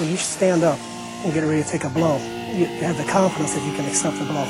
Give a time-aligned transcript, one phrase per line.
[0.00, 0.78] when you stand up
[1.24, 2.16] and get ready to take a blow,
[2.52, 4.44] you have the confidence that you can accept the blow.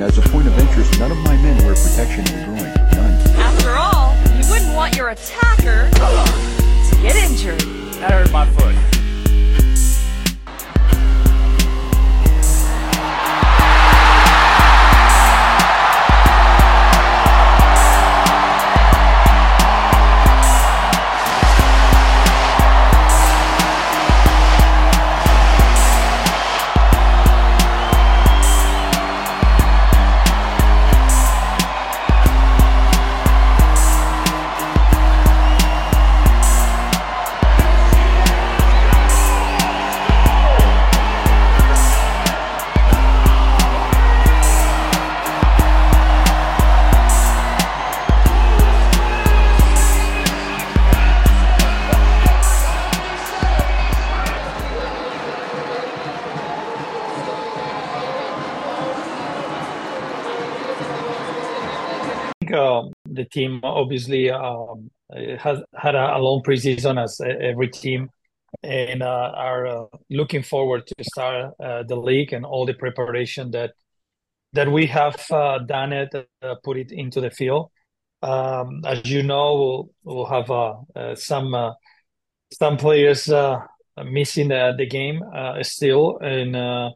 [0.00, 2.72] As a point of interest, none of my men wear protection in the groin.
[2.92, 3.36] None.
[3.36, 7.60] After all, you wouldn't want your attacker to get injured.
[8.00, 8.97] That hurt my foot.
[63.18, 64.90] The team obviously um,
[65.38, 68.08] has had a, long preseason as every team,
[68.62, 73.50] and uh, are uh, looking forward to start uh, the league and all the preparation
[73.50, 73.72] that
[74.54, 76.14] that we have uh, done it,
[76.64, 77.70] put it into the field.
[78.22, 81.74] Um, as you know, we'll, we'll have some
[82.52, 83.28] some players
[84.04, 85.22] missing the, the game
[85.62, 86.94] still, and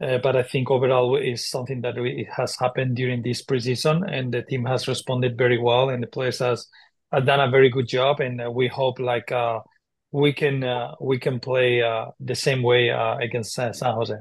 [0.00, 1.96] but I think overall is something that
[2.34, 6.38] has happened during this preseason, and the team has responded very well, and the players
[6.38, 6.66] has
[7.12, 9.60] done a very good job, and uh, we hope like uh,
[10.12, 14.14] we can uh, we can play uh, the same way uh, against San Jose.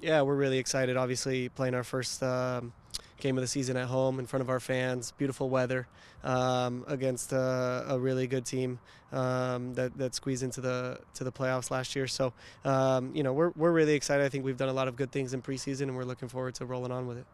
[0.00, 0.96] Yeah, we're really excited.
[0.96, 2.72] Obviously, playing our first um,
[3.20, 5.86] game of the season at home in front of our fans, beautiful weather,
[6.24, 8.78] um, against a, a, really good team
[9.12, 12.06] um, that, that squeezed into the to the playoffs last year.
[12.06, 12.32] So,
[12.64, 14.24] um, you know, we're we're really excited.
[14.24, 16.54] I think we've done a lot of good things in preseason, and we're looking forward
[16.56, 17.26] to rolling on with it.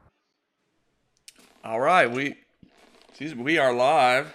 [1.62, 2.36] All right, we
[3.36, 4.34] we are live.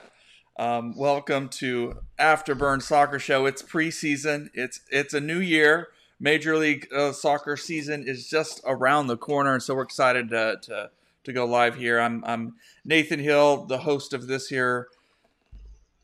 [0.58, 3.46] Um, welcome to Afterburn Soccer Show.
[3.46, 4.50] It's preseason.
[4.54, 5.90] It's it's a new year.
[6.20, 10.58] Major League uh, Soccer season is just around the corner, and so we're excited to,
[10.64, 10.90] to
[11.24, 12.00] to go live here.
[12.00, 14.88] I'm I'm Nathan Hill, the host of this here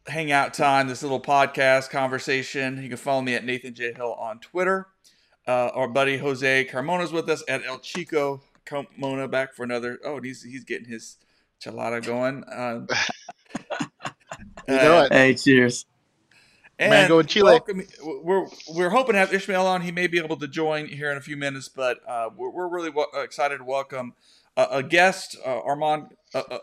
[0.07, 2.81] hangout time, this little podcast conversation.
[2.81, 4.87] You can follow me at Nathan J Hill on Twitter.
[5.47, 9.99] Uh, our buddy Jose Carmona's with us at El Chico Carmona back for another.
[10.03, 11.17] Oh, he's he's getting his
[11.61, 12.43] chelada going.
[12.43, 12.85] Uh,
[14.67, 15.13] you know it.
[15.13, 15.85] Hey, cheers.
[16.77, 17.51] And Mango and Chile.
[17.51, 19.81] Welcome, we're we're hoping to have Ishmael on.
[19.81, 22.67] He may be able to join here in a few minutes, but uh, we're, we're
[22.67, 24.13] really w- excited to welcome
[24.57, 26.59] a guest, uh, Arman uh, uh,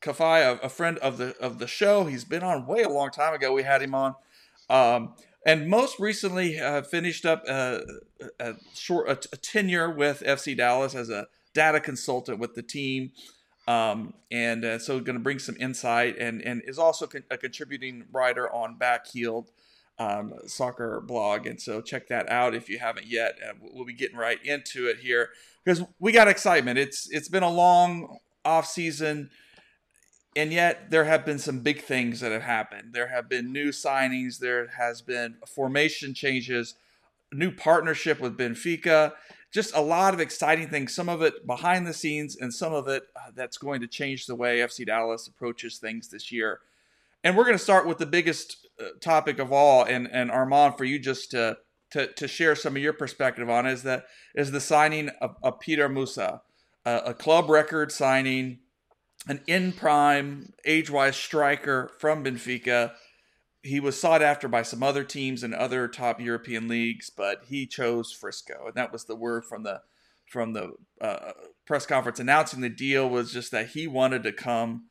[0.00, 2.04] Kafai, a, a, friend of the of the show.
[2.04, 3.52] He's been on way a long time ago.
[3.52, 4.14] We had him on,
[4.68, 5.14] um,
[5.46, 7.82] and most recently uh, finished up a,
[8.40, 13.12] a short a, a, tenure with FC Dallas as a data consultant with the team.
[13.66, 17.36] Um, and uh, so going to bring some insight and, and is also con- a
[17.36, 19.48] contributing writer on Backheeled
[19.98, 21.46] um, soccer blog.
[21.46, 23.38] And so check that out if you haven't yet.
[23.44, 25.30] Uh, we'll be getting right into it here
[25.64, 26.78] because we got excitement.
[26.78, 29.30] It's it's been a long off season,
[30.36, 32.92] and yet there have been some big things that have happened.
[32.92, 34.38] There have been new signings.
[34.38, 36.74] There has been formation changes,
[37.32, 39.12] new partnership with Benfica.
[39.50, 40.94] Just a lot of exciting things.
[40.94, 44.26] Some of it behind the scenes, and some of it uh, that's going to change
[44.26, 46.60] the way FC Dallas approaches things this year.
[47.24, 50.76] And we're going to start with the biggest uh, topic of all, and and Arman,
[50.76, 51.58] for you just to
[51.90, 55.60] to, to share some of your perspective on is that is the signing of, of
[55.60, 56.42] Petar Musa,
[56.84, 58.58] a, a club record signing,
[59.26, 62.92] an in prime age wise striker from Benfica.
[63.62, 67.66] He was sought after by some other teams and other top European leagues, but he
[67.66, 69.80] chose Frisco, and that was the word from the
[70.30, 71.32] from the uh,
[71.64, 74.84] press conference announcing the deal was just that he wanted to come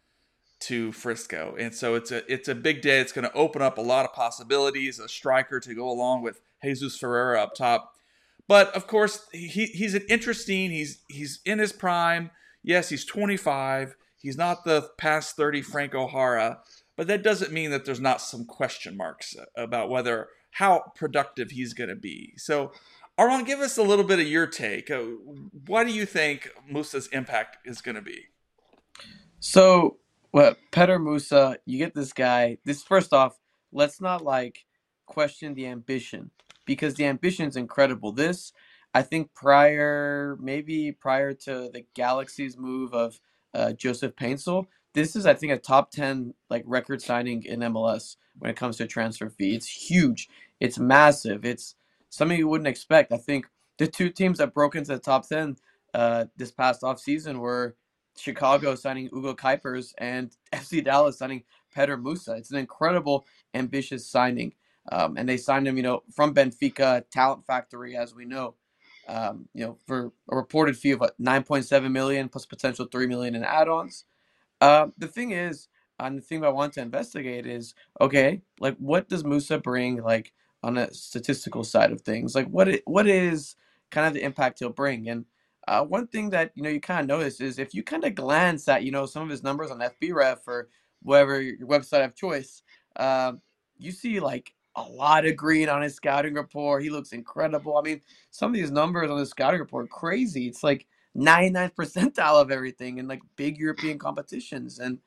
[0.60, 3.00] to Frisco, and so it's a it's a big day.
[3.00, 5.00] It's going to open up a lot of possibilities.
[5.00, 7.94] A striker to go along with Jesus Ferreira up top.
[8.48, 10.72] But of course, he, he's an interesting.
[10.72, 12.32] He's he's in his prime.
[12.64, 13.96] Yes, he's 25.
[14.18, 16.60] He's not the past 30 Franco Jara,
[16.96, 21.74] but that doesn't mean that there's not some question marks about whether how productive he's
[21.74, 22.34] going to be.
[22.38, 22.72] So,
[23.20, 24.90] Arman, give us a little bit of your take.
[24.90, 25.04] Uh,
[25.68, 28.26] what do you think Musa's impact is going to be?
[29.40, 29.98] So,
[30.38, 32.60] what Petar Musa, you get this guy.
[32.66, 33.40] This first off,
[33.74, 34.66] let's not like
[35.08, 36.32] question the ambition
[36.66, 38.14] because the ambition is incredible.
[38.14, 38.54] This,
[38.94, 43.20] I think, prior maybe prior to the Galaxy's move of
[43.56, 48.18] uh, Joseph Paintsil, this is I think a top ten like record signing in MLS
[48.40, 49.56] when it comes to transfer fee.
[49.56, 50.30] It's huge.
[50.62, 51.46] It's massive.
[51.46, 51.76] It's
[52.10, 53.12] something you wouldn't expect.
[53.14, 53.48] I think
[53.80, 55.58] the two teams that broke into the top ten
[55.96, 57.76] uh, this past off season were
[58.20, 61.44] Chicago signing Hugo Cuypers and FC Dallas signing
[61.74, 62.34] Petar Musa.
[62.36, 64.54] It's an incredible, ambitious signing.
[64.92, 68.56] Um, and they signed him, you know, from Benfica Talent Factory, as we know,
[69.08, 73.36] um, you know, for a reported fee of what 9.7 million plus potential 3 million
[73.36, 74.06] in add-ons.
[74.62, 75.68] Uh, the thing is,
[76.00, 80.34] and the thing I want to investigate is, okay, like what does Musa bring, like
[80.64, 82.36] on a statistical side of things?
[82.36, 83.56] Like what it, what is
[83.92, 85.10] kind of the impact he'll bring?
[85.10, 85.26] And
[85.68, 88.16] uh, one thing that you know you kind of notice is if you kind of
[88.16, 90.70] glance at you know some of his numbers on FBref or
[91.04, 92.64] whatever your website of choice,
[92.98, 93.34] uh,
[93.78, 96.84] you see like a lot of green on his scouting report.
[96.84, 97.78] He looks incredible.
[97.78, 100.48] I mean, some of these numbers on the scouting report crazy.
[100.48, 100.86] It's like
[101.18, 105.00] 99th percentile of everything in like big European competitions, and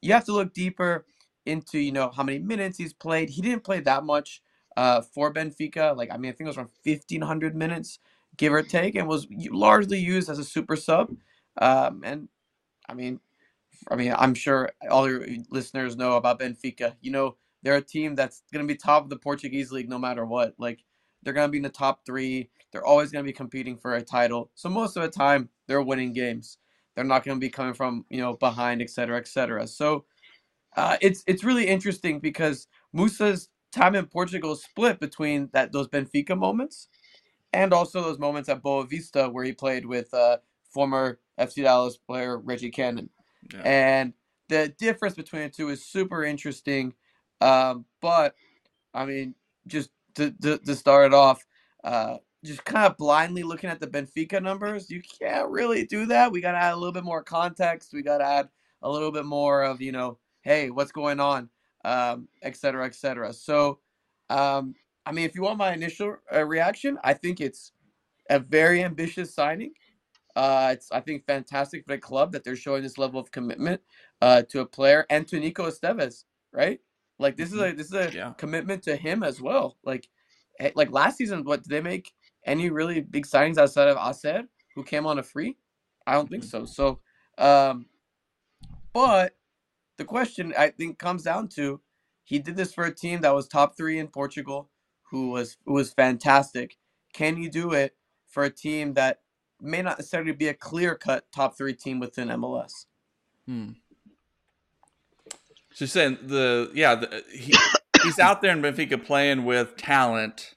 [0.00, 1.06] you have to look deeper
[1.46, 3.30] into you know how many minutes he's played.
[3.30, 4.42] He didn't play that much
[4.76, 5.96] uh, for Benfica.
[5.96, 7.98] Like I mean, I think it was around 1500 minutes
[8.36, 11.14] give or take, and was largely used as a super sub.
[11.60, 12.28] Um, and
[12.88, 13.20] I mean,
[13.90, 16.94] I mean, I'm sure all your listeners know about Benfica.
[17.00, 19.98] You know, they're a team that's going to be top of the Portuguese league no
[19.98, 20.54] matter what.
[20.58, 20.84] Like,
[21.22, 22.50] they're going to be in the top three.
[22.72, 24.50] They're always going to be competing for a title.
[24.54, 26.58] So most of the time, they're winning games.
[26.94, 29.66] They're not going to be coming from you know behind, et cetera, et cetera.
[29.66, 30.04] So
[30.76, 36.36] uh, it's it's really interesting because Musa's time in Portugal split between that those Benfica
[36.36, 36.88] moments
[37.52, 40.38] and also those moments at Boavista where he played with uh,
[40.70, 43.10] former FC Dallas player Reggie Cannon.
[43.52, 43.60] Yeah.
[43.64, 44.12] And
[44.48, 46.94] the difference between the two is super interesting.
[47.40, 48.34] Um, but
[48.94, 49.34] I mean,
[49.66, 51.44] just to, to, to start it off,
[51.84, 56.32] uh, just kind of blindly looking at the Benfica numbers, you can't really do that.
[56.32, 57.92] We got to add a little bit more context.
[57.92, 58.48] We got to add
[58.82, 61.48] a little bit more of, you know, hey, what's going on,
[61.84, 63.32] um, et cetera, et cetera.
[63.32, 63.78] So,
[64.28, 67.72] um, I mean, if you want my initial uh, reaction, I think it's
[68.30, 69.72] a very ambitious signing.
[70.34, 73.80] Uh, it's I think fantastic for the club that they're showing this level of commitment
[74.20, 76.80] uh, to a player and to Nico Estevez, right?
[77.18, 77.74] Like this is mm-hmm.
[77.74, 78.32] a this is a yeah.
[78.38, 79.76] commitment to him as well.
[79.84, 80.08] Like
[80.58, 82.12] eh, like last season, what did they make
[82.46, 84.44] any really big signings outside of Asier,
[84.74, 85.56] who came on a free?
[86.06, 86.64] I don't think mm-hmm.
[86.64, 87.00] so.
[87.38, 87.86] So, um,
[88.92, 89.34] but
[89.98, 91.80] the question I think comes down to
[92.24, 94.70] he did this for a team that was top three in Portugal
[95.12, 96.78] who was who was fantastic.
[97.12, 97.94] Can you do it
[98.26, 99.20] for a team that
[99.60, 102.86] may not necessarily be a clear cut top three team within MLS?
[103.46, 103.72] Hmm.
[105.74, 107.54] So saying the yeah the, he,
[108.02, 110.54] he's out there in Benfica playing with talent,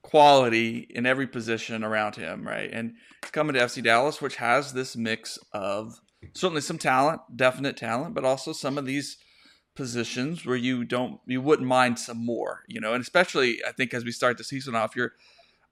[0.00, 2.70] quality in every position around him, right?
[2.72, 6.00] And he's coming to FC Dallas, which has this mix of
[6.32, 9.18] certainly some talent, definite talent, but also some of these
[9.78, 13.94] positions where you don't you wouldn't mind some more, you know, and especially I think
[13.94, 15.12] as we start the season off, you're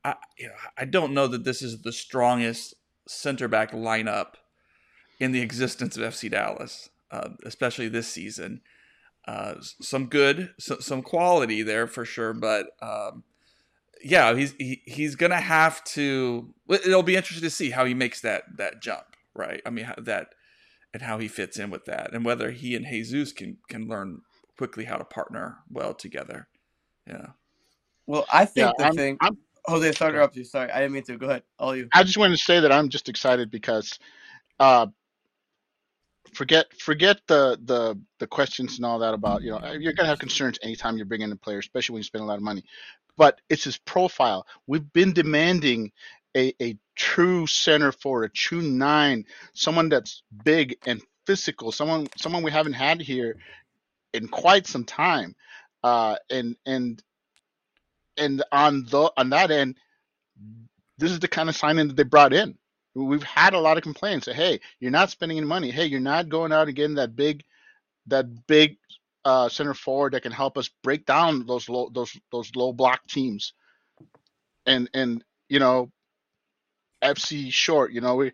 [0.05, 2.75] I you know I don't know that this is the strongest
[3.08, 4.35] center back lineup
[5.19, 8.61] in the existence of FC Dallas, uh, especially this season.
[9.26, 13.25] Uh, some good, so, some quality there for sure, but um,
[14.05, 16.55] yeah, he's he, he's gonna have to.
[16.69, 19.61] It'll be interesting to see how he makes that that jump, right?
[19.67, 20.36] I mean, that
[20.96, 24.22] and how he fits in with that, and whether he and Jesus can can learn
[24.56, 26.48] quickly how to partner well together.
[27.06, 27.26] Yeah.
[28.06, 29.19] Well, I think yeah, the I'm, thing.
[29.20, 29.36] I'm,
[29.67, 30.44] Jose, sorry to interrupt you.
[30.44, 31.19] Sorry, I didn't mean to.
[31.19, 31.43] Go ahead.
[31.58, 31.86] All you.
[31.93, 33.98] I just wanted to say that I'm just excited because,
[34.58, 34.86] uh,
[36.32, 40.19] forget forget the the the questions and all that about you know you're gonna have
[40.19, 42.65] concerns anytime you're bringing in a player, especially when you spend a lot of money.
[43.19, 44.46] But it's his profile.
[44.67, 45.93] We've been demanding
[46.34, 49.24] a, a true center for a true nine,
[49.55, 53.36] someone that's big and physical, someone someone we haven't had here
[54.12, 55.34] in quite some time.
[55.84, 57.03] Uh, and and
[58.17, 59.76] and on the on that end,
[60.98, 62.56] this is the kind of signing that they brought in.
[62.94, 64.26] We've had a lot of complaints.
[64.26, 65.70] Hey, you're not spending any money.
[65.70, 67.44] Hey, you're not going out and getting that big,
[68.06, 68.79] that big
[69.24, 73.06] uh, center forward that can help us break down those low those those low block
[73.06, 73.53] teams.
[74.65, 75.91] And and you know,
[77.06, 77.93] FC short.
[77.93, 78.32] You know, we,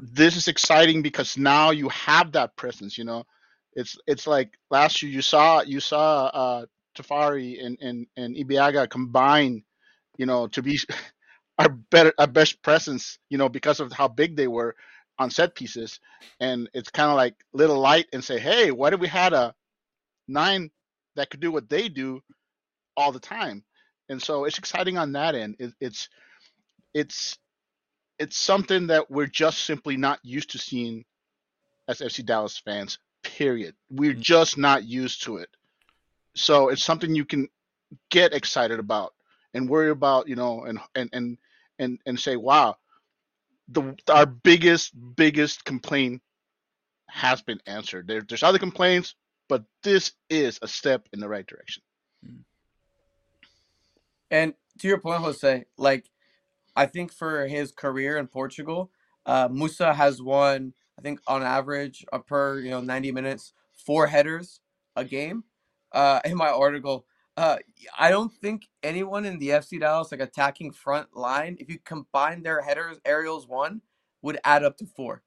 [0.00, 2.98] this is exciting because now you have that presence.
[2.98, 3.24] You know,
[3.74, 6.66] it's it's like last year you saw you saw uh,
[6.96, 9.64] Tafari and and and Ibeagha combine.
[10.18, 10.78] You know, to be
[11.58, 13.18] our better our best presence.
[13.30, 14.76] You know, because of how big they were
[15.18, 16.00] on set pieces,
[16.40, 19.54] and it's kind of like little light and say, hey, what if we had a
[20.28, 20.70] nine
[21.16, 22.20] that could do what they do
[22.96, 23.64] all the time?
[24.08, 25.56] And so it's exciting on that end.
[25.58, 26.08] It, it's
[26.94, 27.38] it's
[28.18, 31.04] it's something that we're just simply not used to seeing
[31.86, 32.98] as FC Dallas fans.
[33.22, 33.74] Period.
[33.90, 34.20] We're mm.
[34.20, 35.48] just not used to it.
[36.34, 37.48] So it's something you can
[38.10, 39.14] get excited about
[39.54, 41.38] and worry about, you know, and and and
[41.78, 42.76] and and say, wow,
[43.68, 46.22] the our biggest biggest complaint
[47.08, 48.06] has been answered.
[48.06, 49.14] There, there's other complaints,
[49.48, 51.82] but this is a step in the right direction.
[52.26, 52.40] Mm.
[54.30, 56.04] And to your point, Jose, like
[56.78, 58.92] I think for his career in Portugal,
[59.26, 64.06] uh, Musa has won, I think on average, uh, per you know 90 minutes, four
[64.06, 64.60] headers
[64.96, 65.44] a game.
[65.92, 67.04] Uh, in my article,
[67.36, 67.58] uh,
[67.98, 72.44] I don't think anyone in the FC Dallas like attacking front line, if you combine
[72.44, 73.82] their headers, aerials one,
[74.22, 75.24] would add up to four.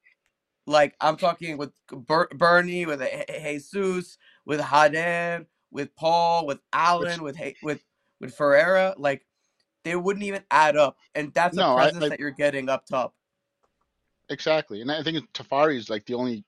[0.68, 3.02] Like I'm talking with Ber- Bernie, with
[3.44, 7.84] Jesus, with Jáder, with Paul, with Allen, with with
[8.22, 8.96] with Ferreira.
[8.98, 9.26] Like
[9.84, 12.70] they wouldn't even add up, and that's No, a I- presence I- that you're getting
[12.70, 13.14] up top.
[14.30, 16.46] Exactly, and I think Tafari is like the only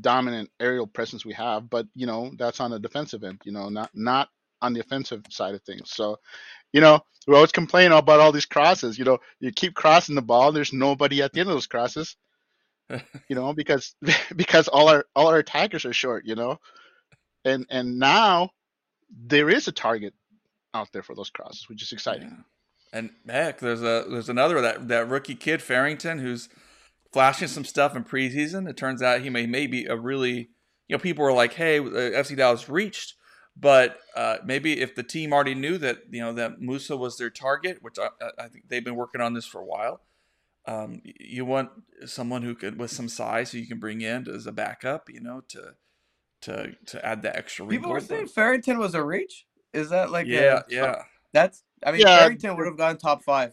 [0.00, 3.40] dominant aerial presence we have, but you know that's on the defensive end.
[3.44, 4.28] You know, not not
[4.60, 5.90] on the offensive side of things.
[5.90, 6.18] So,
[6.72, 8.96] you know, we always complain about all these crosses.
[8.98, 12.16] You know, you keep crossing the ball, there's nobody at the end of those crosses.
[13.28, 13.94] You know, because
[14.36, 16.26] because all our all our attackers are short.
[16.26, 16.58] You know,
[17.44, 18.50] and and now
[19.10, 20.14] there is a target
[20.74, 22.28] out there for those crosses, which is exciting.
[22.30, 22.98] Yeah.
[22.98, 26.48] And heck, there's a there's another that that rookie kid Farrington who's
[27.12, 28.68] flashing some stuff in preseason.
[28.68, 30.50] It turns out he may may be a really
[30.88, 33.14] you know people were like, hey, uh, FC Dallas reached,
[33.56, 37.30] but uh, maybe if the team already knew that you know that Musa was their
[37.30, 40.00] target, which I, I- I think they've been working on this for a while.
[40.66, 41.70] Um, you want
[42.06, 45.20] someone who could with some size who you can bring in as a backup, you
[45.20, 45.74] know, to
[46.42, 47.66] to to add that extra.
[47.66, 49.46] People were saying Farrington was a reach.
[49.72, 51.02] Is that like yeah, a, yeah.
[51.32, 53.52] That's I mean Yeah, Farrington would have gone top five,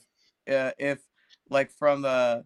[0.50, 1.00] uh, if
[1.50, 2.46] like from the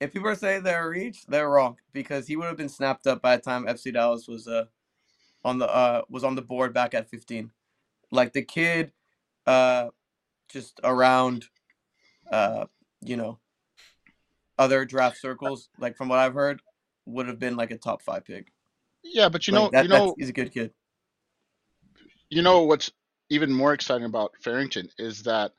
[0.00, 3.06] if people are saying they're a reach, they're wrong because he would have been snapped
[3.06, 4.66] up by the time FC Dallas was uh
[5.44, 7.50] on the uh was on the board back at 15.
[8.10, 8.92] Like the kid,
[9.46, 9.88] uh,
[10.48, 11.46] just around,
[12.30, 12.66] uh,
[13.00, 13.38] you know,
[14.58, 15.68] other draft circles.
[15.78, 16.60] Like from what I've heard,
[17.06, 18.52] would have been like a top five pick.
[19.02, 20.72] Yeah, but you Like, know, that, you know, he's a good kid.
[22.30, 22.90] you know what's
[23.30, 25.52] even more exciting about Farrington is that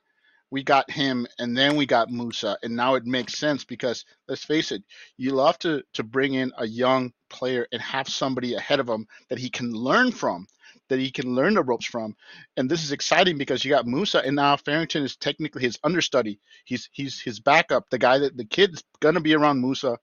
[0.50, 4.44] we got him and then we got Musa and now it makes sense because let's
[4.44, 4.82] face it,
[5.16, 9.06] you love to to bring in a young player and have somebody ahead of him
[9.28, 10.46] that he can learn from,
[10.88, 12.14] that he can learn the ropes from.
[12.56, 16.38] And this is exciting because you got Musa and now Farrington is technically his understudy.
[16.64, 19.98] He's he's his backup, the guy that the kid's gonna be around Musa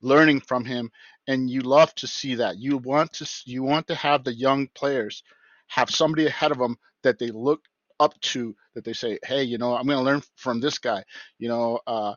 [0.00, 0.90] learning from him
[1.26, 2.58] and you love to see that.
[2.58, 5.22] You want to you want to have the young players
[5.68, 7.62] have somebody ahead of them that they look
[8.00, 11.04] up to that they say, hey, you know, I'm going to learn from this guy.
[11.38, 12.14] You know, uh,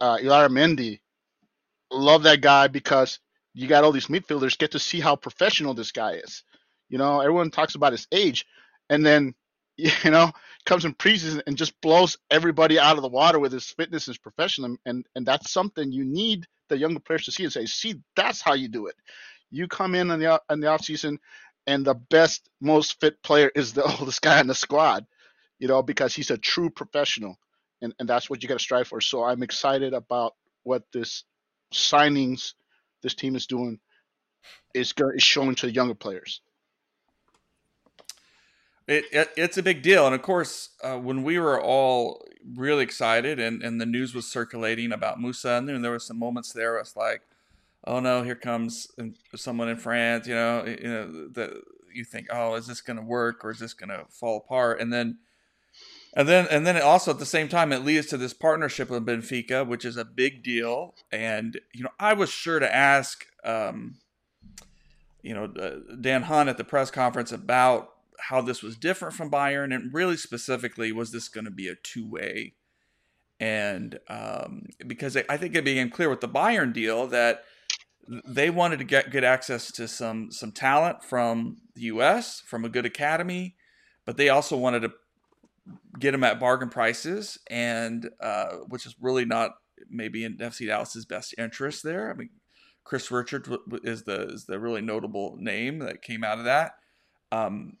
[0.00, 1.00] uh, Illarramendi,
[1.92, 3.20] love that guy because
[3.54, 6.44] you got all these midfielders get to see how professional this guy is.
[6.90, 8.46] You know, everyone talks about his age,
[8.90, 9.34] and then
[9.78, 10.32] you know
[10.66, 14.14] comes in preseason and just blows everybody out of the water with his fitness and
[14.14, 17.66] his professionalism, and and that's something you need the younger players to see and say,
[17.66, 18.96] see, that's how you do it.
[19.50, 21.18] You come in on the in the off season
[21.66, 25.06] and the best, most fit player is the oldest guy in the squad,
[25.58, 27.38] you know, because he's a true professional,
[27.82, 29.00] and and that's what you got to strive for.
[29.00, 31.24] So I'm excited about what this
[31.72, 32.54] signings
[33.02, 33.78] this team is doing
[34.74, 36.40] is go- is showing to the younger players.
[38.86, 42.24] It, it it's a big deal, and of course, uh, when we were all
[42.56, 46.52] really excited, and, and the news was circulating about Musa, and there were some moments
[46.52, 46.72] there.
[46.72, 47.22] Where it's like,
[47.86, 48.88] oh no, here comes
[49.34, 50.26] someone in France.
[50.26, 53.58] You know, you know, the you think, oh, is this going to work or is
[53.58, 54.80] this going to fall apart?
[54.80, 55.18] And then,
[56.14, 58.90] and then, and then, it also at the same time, it leads to this partnership
[58.90, 60.94] with Benfica, which is a big deal.
[61.12, 63.96] And you know, I was sure to ask, um,
[65.22, 69.30] you know, uh, Dan Hunt at the press conference about how this was different from
[69.30, 72.54] Bayern, and really specifically, was this going to be a two way?
[73.38, 77.44] And um, because I think it became clear with the Bayern deal that
[78.26, 82.40] they wanted to get good access to some some talent from the U.S.
[82.40, 83.56] from a good academy,
[84.04, 84.92] but they also wanted to
[85.98, 89.56] get them at bargain prices, and uh, which is really not
[89.90, 92.10] maybe in FC Dallas's best interest there.
[92.10, 92.30] I mean,
[92.84, 93.46] Chris Richard
[93.84, 96.72] is the is the really notable name that came out of that.
[97.30, 97.76] Um,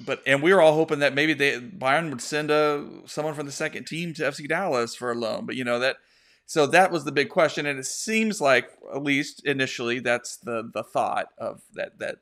[0.00, 3.46] but and we were all hoping that maybe they Bayern would send a someone from
[3.46, 5.96] the second team to FC Dallas for a loan, but you know that
[6.48, 10.70] so that was the big question, and it seems like at least initially that's the
[10.72, 12.20] the thought of that that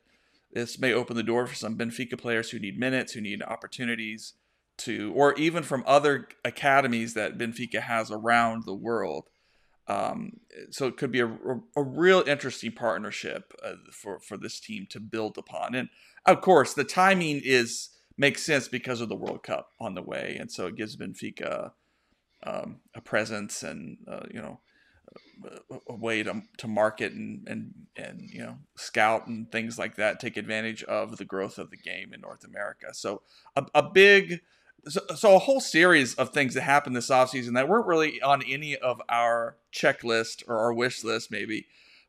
[0.53, 4.33] this may open the door for some Benfica players who need minutes, who need opportunities
[4.79, 9.29] to, or even from other academies that Benfica has around the world.
[9.87, 10.41] Um,
[10.71, 11.29] so it could be a,
[11.77, 15.77] a, real interesting partnership uh, for for this team to build upon.
[15.77, 15.89] And
[16.25, 20.37] of course, the timing is makes sense because of the World Cup on the way,
[20.41, 21.71] and so it gives Benfica
[22.47, 24.61] um, a presence and uh, you know
[25.71, 29.97] a, a way to to market and and and you know scout and things like
[29.97, 30.21] that.
[30.21, 32.87] Take advantage of the growth of the game in North America.
[32.93, 33.23] So
[33.55, 34.41] a, a big
[34.89, 38.43] so, so a whole series of things that happened this offseason that weren't really on
[38.43, 41.67] any of our checklist or our wish list maybe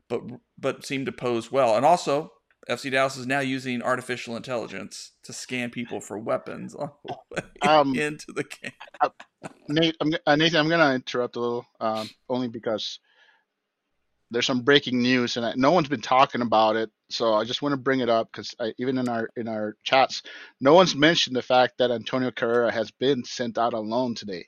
[0.08, 0.22] but
[0.58, 2.32] but seemed to pose well and also
[2.68, 7.42] FC Dallas is now using artificial intelligence to scan people for weapons on the way
[7.62, 8.72] Um, into the game.
[9.68, 13.00] Nate, I'm, uh, Nathan, I'm gonna interrupt a little, um, only because
[14.30, 16.90] there's some breaking news, and I, no one's been talking about it.
[17.08, 20.22] So I just want to bring it up because even in our in our chats,
[20.60, 24.46] no one's mentioned the fact that Antonio Carrera has been sent out on loan today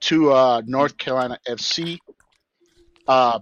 [0.00, 1.98] to uh, North Carolina FC.
[3.06, 3.38] Uh,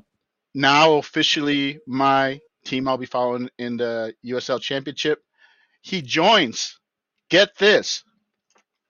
[0.55, 5.23] now officially my team I'll be following in the USL Championship.
[5.83, 6.79] He joins.
[7.31, 8.05] Get this.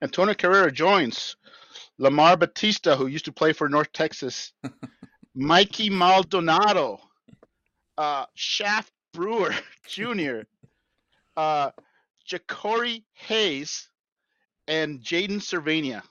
[0.01, 1.35] Antonio Carrera joins
[1.97, 4.53] Lamar Batista, who used to play for North Texas,
[5.35, 6.99] Mikey Maldonado,
[7.97, 9.53] uh, Shaft Brewer
[9.87, 10.41] Jr.,
[11.35, 11.71] uh,
[12.29, 13.89] Jacori Hayes,
[14.67, 16.03] and Jaden Servania.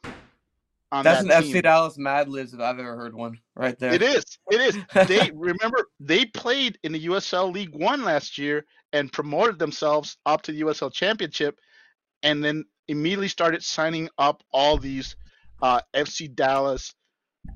[0.90, 1.54] That's that an team.
[1.54, 3.38] FC Dallas Mad Libs if I've ever heard one.
[3.54, 3.92] Right there.
[3.92, 4.24] It is.
[4.50, 4.78] It is.
[5.08, 10.42] They remember they played in the USL League One last year and promoted themselves up
[10.42, 11.58] to the USL Championship,
[12.22, 15.14] and then immediately started signing up all these
[15.60, 16.94] uh, FC Dallas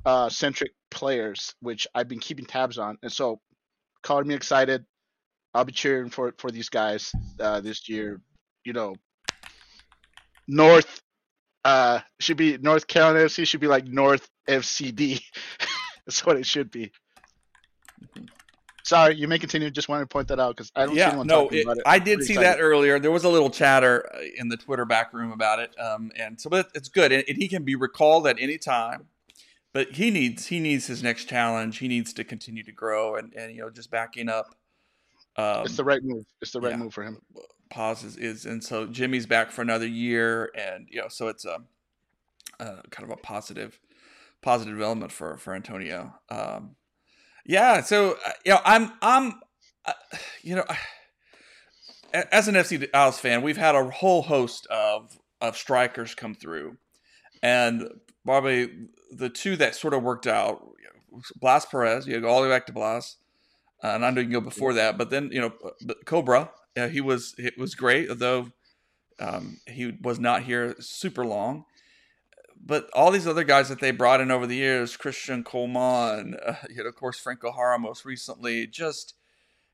[0.04, 3.40] uh, centric players, which I've been keeping tabs on, and so
[4.02, 4.84] called me excited.
[5.54, 8.20] I'll be cheering for for these guys uh, this year.
[8.64, 8.96] You know,
[10.48, 11.00] North
[11.64, 15.23] uh, should be North Carolina FC should be like North FCD.
[16.07, 16.92] That's what it should be.
[18.85, 19.71] Sorry, you may continue.
[19.71, 21.76] Just wanted to point that out because I don't see anyone no, talking it, about
[21.78, 21.83] it.
[21.87, 22.59] I did see excited.
[22.59, 22.99] that earlier.
[22.99, 26.40] There was a little chatter uh, in the Twitter back room about it, um, and
[26.40, 29.07] so but it's good, and, and he can be recalled at any time.
[29.72, 31.79] But he needs he needs his next challenge.
[31.79, 34.55] He needs to continue to grow, and and you know just backing up.
[35.37, 36.27] Um, It's the right move.
[36.40, 36.77] It's the right yeah.
[36.77, 37.18] move for him.
[37.72, 41.58] Pause is, and so Jimmy's back for another year and you know so it's a,
[42.61, 43.80] uh kind of a positive
[44.42, 46.14] positive development for for Antonio.
[46.28, 46.76] Um
[47.46, 49.40] yeah so uh, you know I'm I'm
[49.87, 49.92] uh,
[50.42, 50.64] you know
[52.14, 56.35] a- as an FC Dallas fan we've had a whole host of of strikers come
[56.35, 56.76] through
[57.42, 57.88] and
[58.24, 58.70] probably
[59.11, 62.48] the two that sort of worked out you know, Blas Perez you go all the
[62.48, 63.16] way back to Blas
[63.82, 65.52] uh, and I know you can go before that, but then you know,
[66.04, 68.52] Cobra, he was it was great, although
[69.18, 71.64] um, he was not here super long.
[72.64, 76.54] But all these other guys that they brought in over the years, Cristian Colmán, uh,
[76.70, 79.14] you know, of course, Franco Jara most recently, just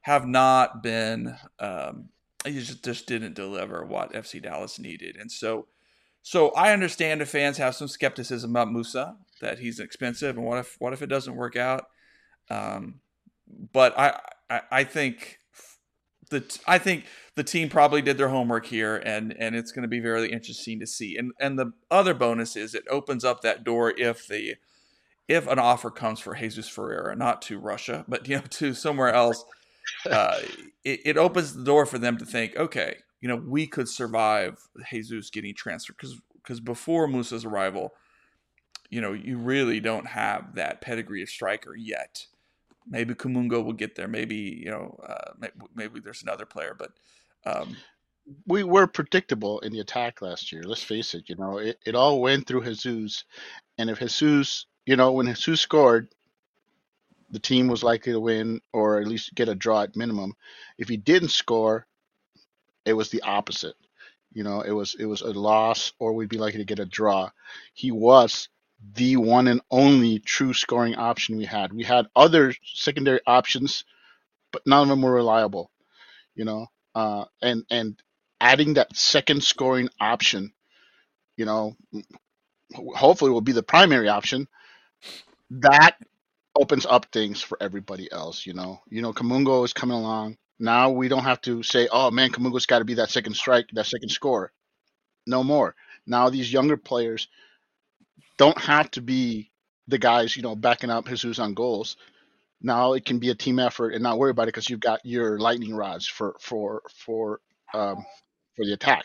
[0.02, 1.36] have not been.
[1.58, 2.08] Um,
[2.44, 5.66] he just just didn't deliver what FC Dallas needed, and so.
[6.20, 10.58] So I understand if fans have some skepticism about Musa that he's expensive, and what
[10.58, 11.86] if what if it doesn't work out?
[12.50, 13.00] Um,
[13.72, 15.38] but I, I I think
[16.28, 19.88] the I think the team probably did their homework here, and and it's going to
[19.88, 21.16] be very interesting to see.
[21.16, 24.56] And and the other bonus is it opens up that door if the
[25.26, 29.12] if an offer comes for Jesus Ferreira, not to Russia, but you know to somewhere
[29.12, 29.44] else,
[30.10, 30.38] uh,
[30.84, 34.58] it, it opens the door for them to think, okay, you know, we could survive
[34.90, 37.92] Jesus getting transferred because because before Musa's arrival,
[38.90, 42.26] you know, you really don't have that pedigree of striker yet
[42.90, 44.08] maybe Kamungo will get there.
[44.08, 46.92] Maybe you know, uh, maybe, maybe there's another player, but
[47.46, 47.78] um,
[48.46, 50.64] We were predictable in the attack last year.
[50.64, 51.28] Let's face it.
[51.28, 53.24] You know, it, it all went through Jesus,
[53.78, 56.08] and if Jesus, you know, when Jesus scored,
[57.30, 60.34] the team was likely to win or at least get a draw at minimum.
[60.78, 61.86] If he didn't score,
[62.86, 63.76] it was the opposite.
[64.32, 66.86] You know, it was it was a loss or we'd be likely to get a
[66.86, 67.30] draw.
[67.74, 68.48] He was
[68.94, 71.72] the one and only true scoring option we had.
[71.72, 73.84] We had other secondary options,
[74.52, 75.70] but none of them were reliable.
[76.34, 78.00] You know, uh, and and
[78.40, 80.52] adding that second scoring option,
[81.36, 81.76] you know,
[82.74, 84.48] hopefully will be the primary option.
[85.50, 85.96] That
[86.58, 88.46] opens up things for everybody else.
[88.46, 90.36] You know, you know, Kamungo is coming along.
[90.58, 93.68] Now we don't have to say, "Oh man, Kamungo's got to be that second strike,
[93.72, 94.52] that second score."
[95.26, 95.74] No more.
[96.06, 97.28] Now these younger players
[98.36, 99.50] don't have to be
[99.86, 101.96] the guys, you know, backing up Jesus on goals.
[102.60, 105.04] Now it can be a team effort and not worry about it because you've got
[105.04, 107.40] your lightning rods for for for
[107.72, 108.04] um,
[108.56, 109.04] for the attack.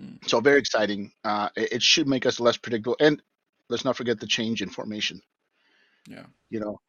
[0.00, 0.28] Mm.
[0.28, 1.12] So very exciting.
[1.24, 2.96] Uh, it, it should make us less predictable.
[3.00, 3.22] And
[3.68, 5.22] let's not forget the change in formation.
[6.08, 6.26] Yeah.
[6.50, 6.80] You know,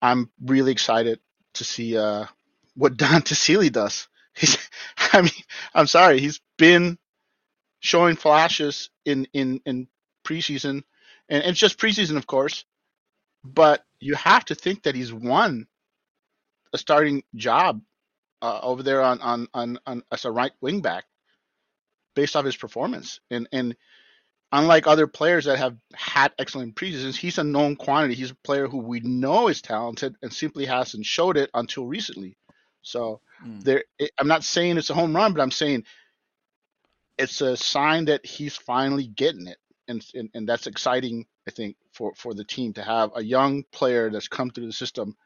[0.00, 1.20] I'm really excited
[1.54, 2.26] to see uh,
[2.74, 4.08] what Don Sealy does.
[4.34, 4.58] He's,
[5.12, 5.30] I mean,
[5.74, 6.98] I'm sorry, he's been
[7.80, 9.88] showing flashes in in in
[10.24, 10.84] preseason,
[11.30, 12.66] and it's just preseason, of course.
[13.44, 15.66] But you have to think that he's won
[16.74, 17.82] a starting job
[18.42, 21.04] uh, over there on, on on on as a right wing back
[22.16, 23.20] based off his performance.
[23.30, 23.76] And and
[24.52, 28.14] unlike other players that have had excellent preseasons, he's a known quantity.
[28.14, 32.36] He's a player who we know is talented and simply hasn't showed it until recently.
[32.82, 33.62] So Mm.
[33.64, 33.84] there,
[34.18, 35.84] I'm not saying it's a home run, but I'm saying
[37.18, 41.26] it's a sign that he's finally getting it, and and, and that's exciting.
[41.46, 44.72] I think for for the team to have a young player that's come through the
[44.72, 45.16] system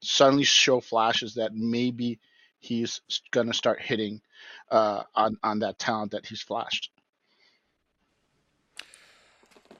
[0.00, 2.20] suddenly show flashes that maybe
[2.58, 3.00] he's
[3.30, 4.20] gonna start hitting
[4.70, 6.90] uh, on on that talent that he's flashed.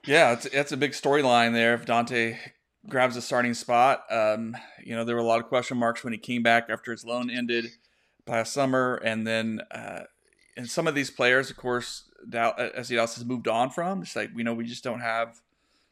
[0.05, 1.75] Yeah, it's it's a big storyline there.
[1.75, 2.39] If Dante
[2.89, 6.13] grabs a starting spot, um, you know there were a lot of question marks when
[6.13, 7.67] he came back after his loan ended
[8.27, 10.05] last summer, and then uh,
[10.57, 14.03] and some of these players, of course, as Dallas has moved on from.
[14.03, 15.41] It's like we know we just don't have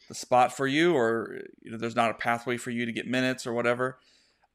[0.08, 3.06] the spot for you, or you know there's not a pathway for you to get
[3.06, 3.98] minutes or whatever.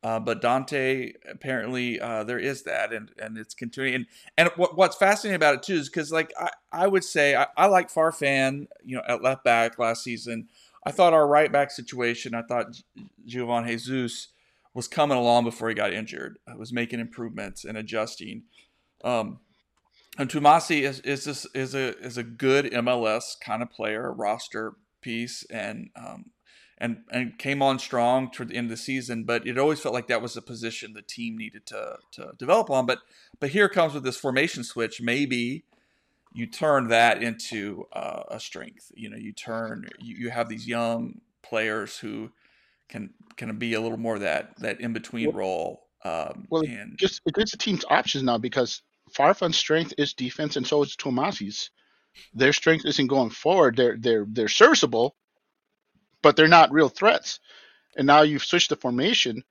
[0.01, 3.95] Uh, but Dante, apparently, uh, there is that, and, and it's continuing.
[3.95, 4.05] And
[4.37, 7.47] and what, what's fascinating about it too is because, like, I, I would say I,
[7.57, 10.47] I like Farfan, you know, at left back last season.
[10.85, 12.79] I thought our right back situation, I thought
[13.27, 14.29] Geovane Jesus
[14.73, 16.39] was coming along before he got injured.
[16.47, 18.43] I was making improvements and adjusting.
[19.03, 19.39] Um,
[20.17, 24.73] and Twumasi is is this is a is a good MLS kind of player, roster
[25.01, 26.31] piece, and um,
[26.77, 29.23] and and came on strong toward the end of the season.
[29.23, 32.69] But it always felt like that was a position the team needed to to develop
[32.69, 32.85] on.
[32.85, 32.99] But
[33.39, 35.01] but here comes with this formation switch.
[35.01, 35.63] Maybe
[36.33, 38.91] you turn that into uh, a strength.
[38.95, 42.31] You know, you turn you, you have these young players who
[42.89, 45.85] can can be a little more that that in between Well- role.
[46.05, 48.81] Um, Well, and Just it gives the team's options now because
[49.13, 51.69] Farfan's strength is defense, and so is Twumasi's.
[52.33, 53.75] Their strength isn't going forward.
[53.75, 55.15] They're they're they're serviceable,
[56.21, 57.39] but they're not real threats.
[57.97, 59.43] And now you've switched the formation,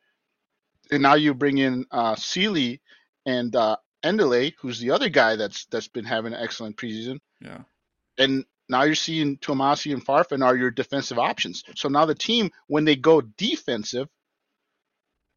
[0.90, 2.80] and now you bring in uh, Sealy
[3.26, 7.20] and uh, Endele, who's the other guy that's that's been having an excellent preseason.
[7.40, 7.62] yeah,
[8.16, 11.64] And now you're seeing Twumasi and Farfan are your defensive options.
[11.74, 14.08] So now the team, when they go defensive,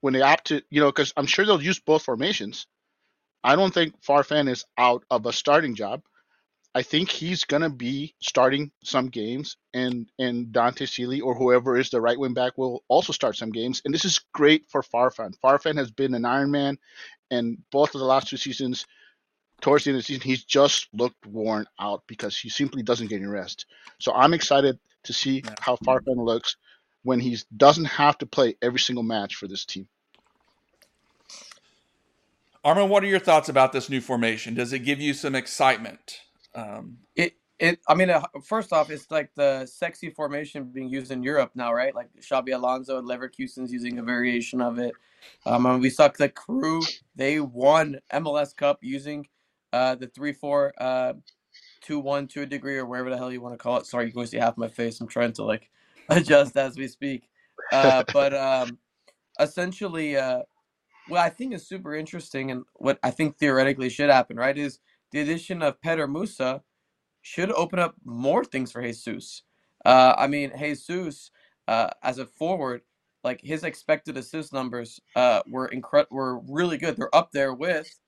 [0.02, 2.68] when they opt to, you know, because I'm sure they'll use both formations.
[3.44, 6.04] I don't think Farfan is out of a starting job.
[6.74, 11.90] I think he's gonna be starting some games, and and Dante Sealy or whoever is
[11.90, 13.82] the right wing back will also start some games.
[13.84, 15.34] And this is great for Farfan.
[15.44, 16.78] Farfan has been an Iron Man,
[17.30, 18.86] and both of the last two seasons,
[19.62, 23.08] towards the end of the season, he's just looked worn out because he simply doesn't
[23.08, 23.66] get any rest.
[24.00, 25.56] So I'm excited to see Yeah.
[25.60, 26.58] how Farfan looks
[27.04, 29.88] when he doesn't have to play every single match for this team.
[32.66, 34.54] Arman, what are your thoughts about this new formation?
[34.56, 36.22] Does it give you some excitement?
[36.56, 41.12] Um, It it I mean uh, first off it's like the sexy formation being used
[41.12, 41.96] in Europe now, right?
[41.96, 44.98] Like Xabi Alonso and Leverkusen's using a variation of it.
[45.46, 49.28] Um and we saw the crew they won MLS Cup using
[49.74, 51.14] uh the 3-4 uh
[51.88, 53.88] 2-1 to a degree or wherever the hell you want to call it.
[53.88, 55.02] Sorry, you can see half my face.
[55.02, 55.70] I'm trying to like
[56.10, 57.30] adjust as we speak.
[57.72, 58.80] Uh but um
[59.40, 60.44] essentially uh
[61.12, 64.80] what I think is super interesting and what I think theoretically should happen, right, is
[65.12, 66.64] the addition of Petar Musa
[67.24, 69.44] should open up more things for Jesus.
[69.86, 71.32] Uh, I mean, Jesus
[71.68, 72.84] uh, as a forward,
[73.24, 76.98] like his expected assist numbers uh, were incre- were really good.
[76.98, 78.00] They're up there with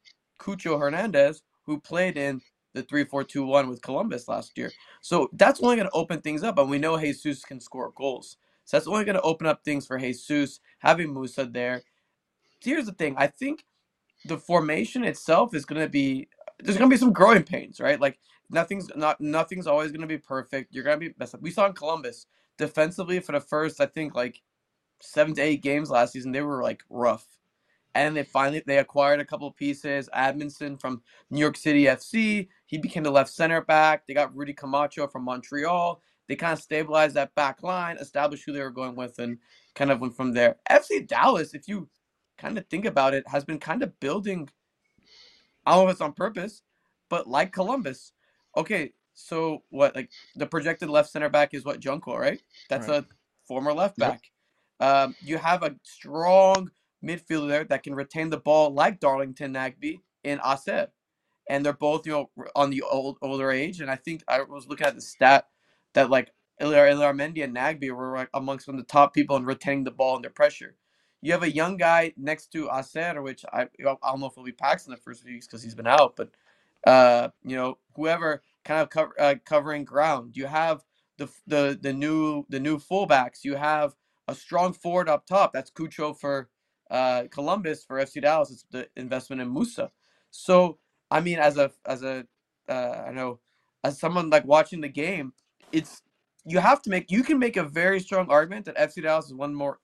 [0.42, 2.42] Cucho Hernandez, who played in
[2.74, 4.72] the three-four-two-one with Columbus last year.
[5.02, 8.38] So that's only going to open things up, and we know Jesus can score goals.
[8.66, 11.84] So that's only going to open up things for Jesus having Musa there.
[12.64, 13.64] Here's the thing: I think
[14.26, 18.00] the formation itself is going to be there's going to be some growing pains, right?
[18.00, 20.74] Like nothing's not nothing's always going to be perfect.
[20.74, 21.42] You're going to be messed up.
[21.42, 22.26] We saw in Columbus
[22.58, 24.42] defensively for the first I think like
[25.02, 27.28] seven to eight games last season they were like rough,
[27.96, 30.10] and they finally they acquired a couple pieces.
[30.14, 34.08] Amundsen from New York City FC, he became the left center back.
[34.08, 36.02] They got Rudy Camacho from Montreal.
[36.30, 39.38] They kind of stabilized that back line, established who they were going with, and
[39.76, 40.56] kind of went from there.
[40.72, 41.90] FC Dallas, if you
[42.44, 44.50] kind of think about it, has been kind of building.
[45.66, 46.64] I don't know if it's on purpose,
[47.10, 48.14] but like Columbus.
[48.58, 49.96] Okay, so what?
[49.96, 52.42] Like the projected left center back is what Junqua, right?
[52.70, 52.90] That's Right.
[52.90, 53.08] a
[53.48, 54.00] former left Yep.
[54.00, 54.32] back.
[54.82, 56.72] Um, you have a strong
[57.06, 60.90] midfielder there that can retain the ball like Darlington Nagbe in Asier.
[61.50, 63.82] And they're both, you know, on the old older age.
[63.82, 65.48] And I think I was looking at the stat
[65.94, 69.84] that like Illarramendi and Nagbe were like amongst one of the top people in retaining
[69.86, 70.76] the ball under pressure.
[71.24, 74.44] You have a young guy next to Asier, which I I don't know if it'll
[74.44, 76.32] be Pax in the first weeks because he's been out, but
[76.86, 80.36] uh, you know whoever kind of cover, uh, covering ground.
[80.36, 80.84] You have
[81.18, 83.46] the the the new the new fullbacks.
[83.46, 83.96] You have
[84.28, 85.54] a strong forward up top.
[85.54, 86.50] That's Cucho for
[86.92, 88.52] uh, Columbus for FC Dallas.
[88.52, 89.92] It's the investment in Musa.
[90.30, 90.78] So
[91.10, 92.26] I mean, as a as a
[92.68, 93.40] uh, I know
[93.86, 95.32] as someone like watching the game,
[95.72, 96.02] it's
[96.44, 99.34] you have to make you can make a very strong argument that FC Dallas is
[99.34, 99.80] one more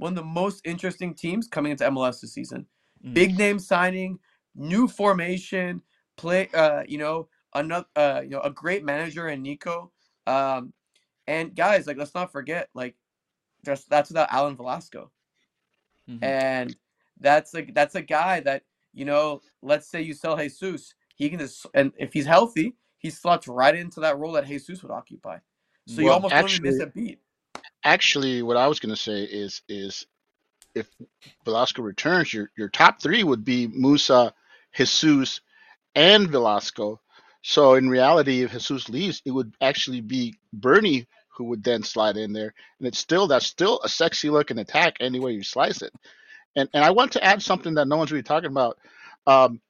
[0.00, 2.66] one of the most interesting teams coming into MLS this season.
[3.06, 3.14] Mm.
[3.14, 4.18] Big name signing,
[4.56, 5.82] new formation,
[6.18, 6.48] play.
[6.54, 7.86] Uh, you know, another.
[7.96, 9.92] Uh, you know, a great manager in Nico.
[10.26, 10.74] Um,
[11.28, 12.96] and guys, like let's not forget, like
[13.64, 15.12] that's that's without Alan Velasco,
[16.08, 16.22] Mhm.
[16.22, 16.76] and
[17.20, 19.42] that's like that's a guy that you know.
[19.62, 23.76] Let's say you sell Jesus, he can just and if he's healthy, he slots right
[23.76, 25.38] into that role that Jesus would occupy.
[25.86, 27.20] So you Well, almost don't even miss a beat.
[27.84, 30.06] Actually, what I was going to say is is
[30.74, 30.88] if
[31.44, 34.34] Velasco returns, your your top three would be Musa,
[34.74, 35.40] Jesus,
[35.94, 37.00] and Velasco.
[37.42, 42.16] So in reality, if Jesus leaves, it would actually be Bernie who would then slide
[42.16, 45.82] in there, and it's still that's still a sexy looking attack any way you slice
[45.82, 45.92] it.
[46.54, 48.78] And and I want to add something that no one's really talking about.
[49.26, 49.60] Um,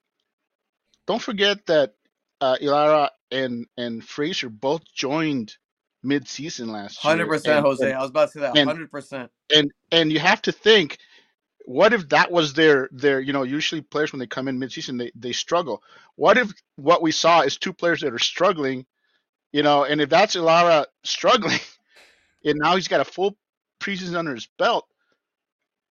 [1.06, 1.94] don't forget that
[2.40, 5.56] uh, Illarra and and Fraser both joined
[6.02, 7.10] mid-season last year.
[7.10, 7.86] Hundred percent, and- Jose.
[7.86, 8.56] and- I was about to say that.
[8.56, 9.30] Hundred percent.
[9.54, 10.98] and and you have to think
[11.66, 14.98] what if that was their their you know usually players when they come in midseason
[14.98, 15.82] they they struggle
[16.16, 18.86] what if what we saw is two players that are struggling
[19.52, 21.60] you know and if that's Illarra struggling
[22.44, 23.36] and now he's got a full
[23.78, 24.86] preseason under his belt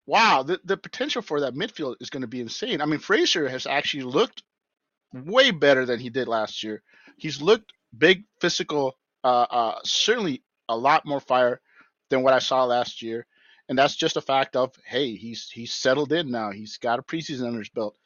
[0.07, 3.47] wow the, the potential for that midfield is going to be insane i mean fraser
[3.47, 4.43] has actually looked
[5.13, 6.81] way better than he did last year
[7.17, 11.61] he's looked big physical uh, uh certainly a lot more fire
[12.09, 13.25] than what i saw last year.
[13.67, 16.51] And that's just a fact of hey he's he's settled in now.
[16.51, 17.97] He's got a preseason under his belt.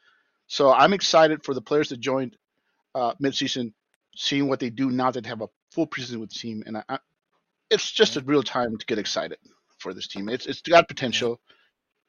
[0.46, 2.36] So i'm excited for the players that joined
[2.94, 3.72] uh, midseason
[4.14, 6.62] seeing what they do now that they have a full preseason with the team.
[6.66, 6.98] And I, I,
[7.70, 9.38] it's just a real time to get excited
[9.78, 10.28] for this team.
[10.28, 11.40] It's it's got potential.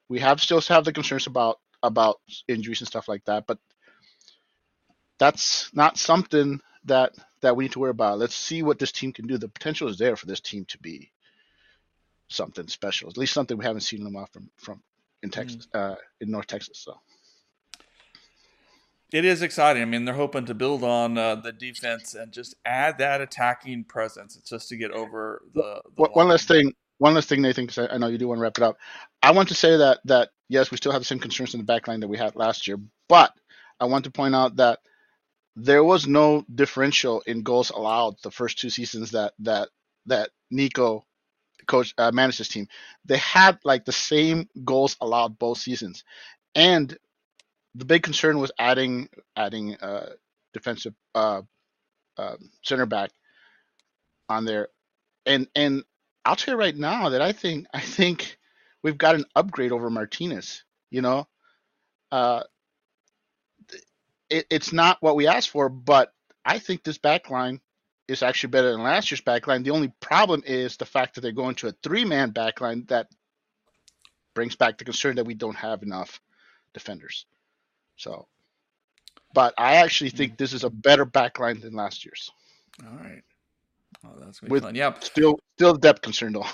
[0.10, 3.60] We have still have the concerns about about injuries and stuff like that but
[5.18, 7.14] that's not something that
[7.46, 9.88] that we need to worry about let's see what this team can do the potential
[9.88, 11.12] is there for this team to be
[12.28, 13.10] something special.
[13.10, 14.82] At least something we haven't seen them off from from
[15.24, 16.80] in Texas, uh, in North Texas.
[16.80, 17.00] So
[19.12, 19.82] It is exciting.
[19.82, 23.86] I mean, they're hoping to build on uh, the defense and just add that attacking
[23.86, 24.36] presence.
[24.36, 25.82] It's just to get over the.
[25.96, 28.28] the one one last thing, one last thing, Nathan, because I, I know you do
[28.28, 28.78] want to wrap it up.
[29.22, 31.66] I want to say that that yes, we still have the same concerns in the
[31.66, 32.78] back line that we had last year,
[33.08, 33.34] but
[33.80, 34.80] I want to point out that
[35.56, 39.70] there was no differential in goals allowed the first two seasons that that
[40.08, 41.06] that Nico
[41.68, 42.68] coach uh, managed this team.
[43.06, 46.04] They had like the same goals allowed both seasons,
[46.56, 46.98] and
[47.76, 50.12] the big concern was adding adding uh,
[50.54, 51.42] defensive uh,
[52.18, 53.12] uh, center back
[54.30, 54.70] on there,
[55.26, 55.84] and and
[56.26, 58.38] I'll tell you right now that I think I think
[58.84, 60.64] we've got an upgrade over Martinez.
[60.92, 61.28] You know,
[62.12, 62.44] uh,
[64.36, 66.12] it, it's not what we asked for, but
[66.44, 67.62] I think this back line
[68.08, 69.64] is actually better than last year's back line.
[69.64, 72.86] The only problem is the fact that they're going to a three man back line
[72.90, 73.08] that
[74.36, 76.20] brings back the concern that we don't have enough
[76.74, 77.26] defenders.
[77.96, 78.28] So,
[79.34, 82.30] but I actually think this is a better back line than last year's.
[82.86, 83.24] All right.
[84.06, 84.76] Oh, that's gonna With- fun.
[84.76, 85.04] Yep.
[85.04, 86.46] Still, still depth concern though.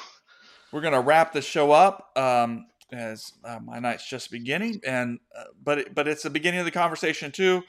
[0.72, 5.46] We're gonna wrap the show up um, as uh, my night's just beginning, and uh,
[5.64, 7.64] but it, but it's the beginning of the conversation too.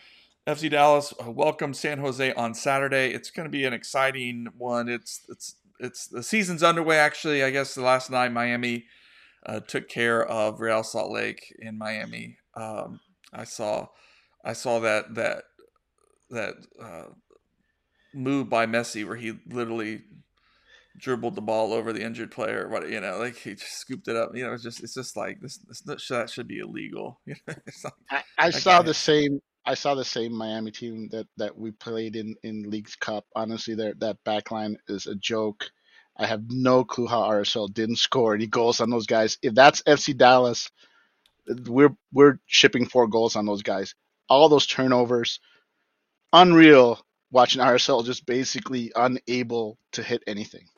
[0.47, 3.13] FC Dallas uh, welcome San Jose on Saturday.
[3.13, 4.89] It's going to be an exciting one.
[4.89, 6.99] It's it's it's the season's underway.
[6.99, 8.87] Actually, I guess the last night Miami
[9.47, 12.39] uh, took care of Real Salt Lake in Miami.
[12.55, 13.01] Um,
[13.33, 13.89] I saw
[14.45, 15.45] I saw that that
[16.31, 17.05] that uh,
[18.15, 20.03] move by Messi where he literally
[20.97, 22.69] dribbled the ball over the injured player.
[22.69, 24.35] What you know, like he just scooped it up.
[24.35, 25.59] You know, it's just it's just like this.
[25.85, 27.21] this that should be illegal.
[27.27, 29.41] You know, it's like, I, I saw the same.
[29.65, 33.25] I saw the same Miami team that that we played in in Leagues Cup.
[33.35, 35.71] Honestly, their that back line is a joke.
[36.17, 39.39] I have no clue how RSL didn't score any goals on those guys.
[39.43, 40.71] If that's FC Dallas,
[41.67, 43.95] we're we're shipping four goals on those guys.
[44.29, 45.41] All those turnovers,
[46.33, 47.05] unreal.
[47.31, 50.69] Watching RSL just basically unable to hit anything.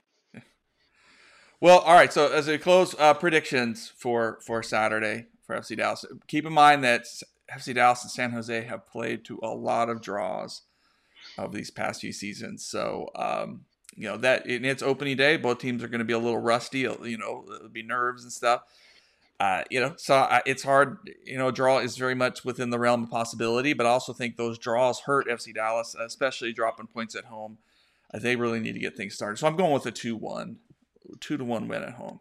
[1.65, 2.13] Well, all right.
[2.13, 6.05] So as we close, uh, predictions for for Saturday for FC Dallas.
[6.27, 7.07] Keep in mind that
[7.51, 10.61] FC Dallas and San Jose have played to a lot of draws
[11.39, 12.67] of these past few seasons.
[12.67, 13.65] So um,
[13.97, 16.37] you know that in its opening day, both teams are going to be a little
[16.37, 16.81] rusty.
[16.81, 18.65] You know, it'll be nerves and stuff.
[19.41, 20.99] Uh, you know, so I, it's hard.
[21.25, 24.37] You know, draw is very much within the realm of possibility, but I also think
[24.37, 27.57] those draws hurt FC Dallas, especially dropping points at home.
[28.13, 29.39] Uh, they really need to get things started.
[29.39, 30.59] So I'm going with a two-one,
[31.21, 32.21] two to one win at home.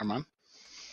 [0.00, 0.24] Arman?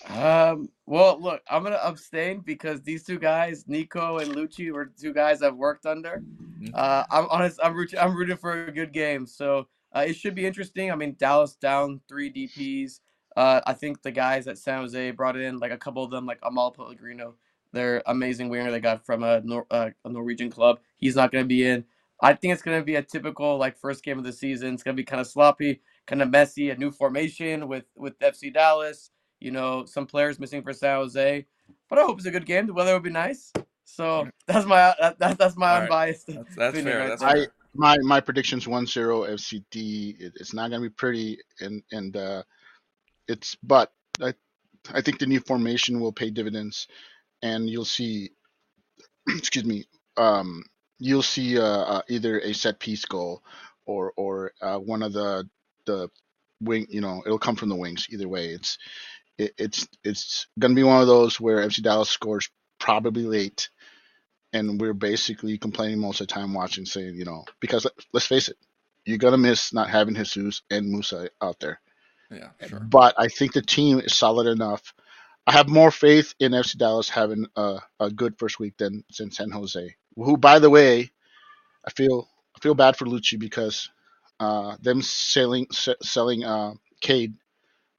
[0.09, 5.13] Um, well, look, I'm gonna abstain because these two guys, Nico and Luchi, were two
[5.13, 6.23] guys I've worked under.
[6.23, 6.73] Mm-hmm.
[6.73, 10.35] Uh, I'm honest, I'm rooting, I'm rooting for a good game, so uh, it should
[10.35, 10.91] be interesting.
[10.91, 13.01] I mean, Dallas down three DPS.
[13.35, 16.25] Uh, I think the guys at San Jose brought in like a couple of them,
[16.25, 17.35] like Amahl Pellegrino,
[17.71, 20.79] their amazing winger they got from a, Nor- uh, a Norwegian club.
[20.97, 21.85] He's not going to be in.
[22.21, 24.73] I think it's going to be a typical like first game of the season.
[24.73, 26.69] It's going to be kind of sloppy, kind of messy.
[26.69, 29.11] A new formation with with FC Dallas.
[29.39, 31.45] You know, some players missing for San Jose,
[31.89, 32.67] but I hope it's a good game.
[32.67, 33.53] The weather will be nice.
[33.85, 35.83] So that's my that, that, that's my All right.
[35.83, 36.27] unbiased.
[36.27, 36.99] That's, that's fair.
[36.99, 37.29] right That's there.
[37.29, 40.19] I my my prediction's 1-0 FCD.
[40.19, 42.43] It, it's not going to be pretty, and and uh,
[43.27, 44.33] it's but I
[44.93, 46.87] I think the new formation will pay dividends,
[47.41, 48.31] and you'll see.
[49.27, 49.85] excuse me.
[50.17, 50.63] Um,
[50.99, 53.43] you'll see uh, uh, either a set piece goal
[53.85, 55.49] or or uh, one of the
[55.85, 56.09] the
[56.61, 56.87] wing.
[56.89, 58.07] You know, it'll come from the wings.
[58.11, 58.77] Either way, it's
[59.37, 63.67] it, it's it's going to be one of those where FC Dallas scores probably late
[64.53, 68.25] and we're basically complaining most of the time watching saying you know because let- let's
[68.25, 68.57] face it
[69.05, 71.79] you're gonna miss not having jesus and musa out there
[72.31, 72.89] Yeah, sure.
[72.91, 74.93] but i think the team is solid enough
[75.49, 79.31] i have more faith in fc dallas having a, a good first week than, than
[79.31, 81.09] san jose who by the way
[81.85, 83.89] i feel i feel bad for Luchi because
[84.39, 87.33] uh them selling se- selling uh cade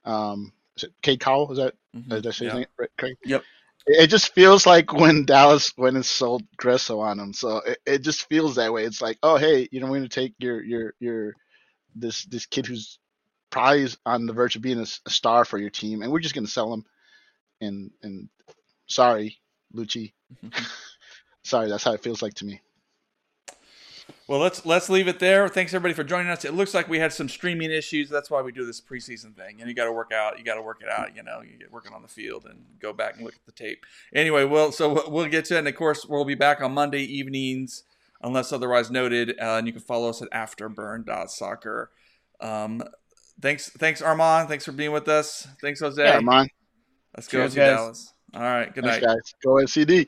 [0.04, 2.08] um is it cade cowell is that Mhm.
[2.08, 3.16] did I say his name right, Craig?
[3.24, 3.44] Yep.
[3.86, 7.32] It just feels like when Dallas went and sold Gresso on him.
[7.32, 8.84] So it, it just feels that way.
[8.84, 11.34] It's like, oh hey, you know, we're gonna take your your your
[11.96, 12.98] this this kid who's
[13.50, 16.46] probably on the verge of being a star for your team, and we're just gonna
[16.46, 16.84] sell him.
[17.60, 18.28] And and
[18.86, 19.38] sorry,
[19.74, 20.12] Luchi.
[21.42, 22.60] sorry, that's how it feels like to me.
[24.30, 25.48] Well, let's let's leave it there.
[25.48, 26.44] Thanks everybody for joining us.
[26.44, 28.08] It looks like we had some streaming issues.
[28.08, 29.60] That's why we do this preseason thing.
[29.60, 30.38] And you got to work out.
[30.38, 31.16] You got to work it out.
[31.16, 33.50] You know, you get working on the field and go back and look at the
[33.50, 33.84] tape.
[34.14, 35.58] Anyway, well, so we'll- get to it.
[35.58, 37.82] And of course, we'll be back on Monday evenings,
[38.22, 39.30] unless otherwise noted.
[39.30, 41.90] Uh, and you can follow us at afterburn.soccer.
[42.40, 42.82] Um,
[43.40, 44.46] thanks, thanks Arman.
[44.46, 45.48] Thanks for being with us.
[45.60, 46.02] Thanks Jose.
[46.02, 46.48] Yeah, man.
[47.16, 47.54] Let's go to guys.
[47.54, 48.14] Dallas.
[48.34, 48.72] All right.
[48.72, 49.14] Good Thanks, night.
[49.14, 49.34] guys.
[49.42, 50.06] Go NCD.